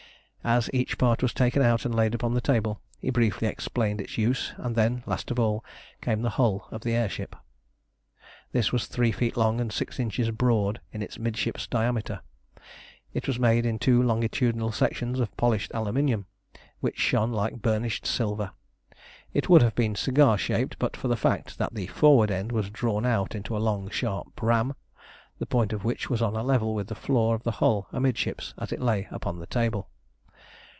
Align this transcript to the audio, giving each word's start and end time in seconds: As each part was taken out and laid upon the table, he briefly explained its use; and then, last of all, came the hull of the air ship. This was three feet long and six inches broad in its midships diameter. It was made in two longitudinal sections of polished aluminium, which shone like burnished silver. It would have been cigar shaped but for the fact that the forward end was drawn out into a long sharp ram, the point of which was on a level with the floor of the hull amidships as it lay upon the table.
As 0.43 0.71
each 0.73 0.97
part 0.97 1.21
was 1.21 1.35
taken 1.35 1.61
out 1.61 1.85
and 1.85 1.93
laid 1.93 2.15
upon 2.15 2.33
the 2.33 2.41
table, 2.41 2.81
he 2.97 3.11
briefly 3.11 3.47
explained 3.47 4.01
its 4.01 4.17
use; 4.17 4.53
and 4.57 4.75
then, 4.75 5.03
last 5.05 5.29
of 5.29 5.37
all, 5.37 5.63
came 6.01 6.23
the 6.23 6.31
hull 6.31 6.67
of 6.71 6.81
the 6.81 6.93
air 6.95 7.07
ship. 7.09 7.35
This 8.51 8.71
was 8.71 8.87
three 8.87 9.11
feet 9.11 9.37
long 9.37 9.61
and 9.61 9.71
six 9.71 9.99
inches 9.99 10.31
broad 10.31 10.81
in 10.91 11.03
its 11.03 11.19
midships 11.19 11.67
diameter. 11.67 12.21
It 13.13 13.27
was 13.27 13.37
made 13.37 13.67
in 13.67 13.77
two 13.77 14.01
longitudinal 14.01 14.71
sections 14.71 15.19
of 15.19 15.37
polished 15.37 15.69
aluminium, 15.75 16.25
which 16.79 16.97
shone 16.97 17.31
like 17.31 17.61
burnished 17.61 18.07
silver. 18.07 18.49
It 19.35 19.47
would 19.47 19.61
have 19.61 19.75
been 19.75 19.93
cigar 19.93 20.39
shaped 20.39 20.79
but 20.79 20.97
for 20.97 21.07
the 21.07 21.15
fact 21.15 21.59
that 21.59 21.75
the 21.75 21.85
forward 21.85 22.31
end 22.31 22.51
was 22.51 22.71
drawn 22.71 23.05
out 23.05 23.35
into 23.35 23.55
a 23.55 23.59
long 23.61 23.91
sharp 23.91 24.41
ram, 24.41 24.73
the 25.37 25.45
point 25.45 25.71
of 25.71 25.85
which 25.85 26.09
was 26.09 26.23
on 26.23 26.35
a 26.35 26.41
level 26.41 26.73
with 26.73 26.87
the 26.87 26.95
floor 26.95 27.35
of 27.35 27.43
the 27.43 27.51
hull 27.61 27.87
amidships 27.93 28.55
as 28.57 28.71
it 28.71 28.81
lay 28.81 29.07
upon 29.11 29.37
the 29.37 29.45
table. 29.45 29.87